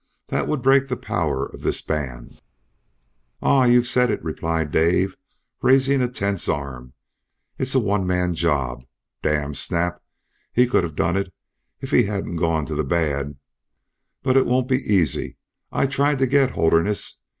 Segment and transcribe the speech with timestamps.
[0.29, 2.41] That would break the power of this band."
[3.39, 3.65] "Ah!
[3.65, 5.15] you've said it," replied Dave,
[5.61, 6.93] raising a tense arm.
[7.59, 8.83] "It's a one man job.
[9.21, 10.01] D n Snap!
[10.53, 11.31] He could have done it,
[11.81, 13.37] if he hadn't gone to the bad.
[14.23, 15.37] But it won't be easy.
[15.71, 17.21] I tried to get Holderness.